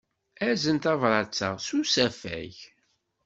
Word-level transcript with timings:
Azen 0.47 0.77
tabṛat-a 0.83 1.49
s 1.65 1.69
usafag. 1.79 2.55